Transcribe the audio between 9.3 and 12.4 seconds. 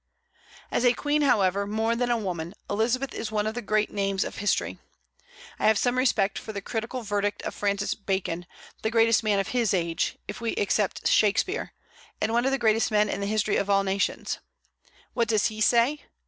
of his age, if we except Shakspeare, and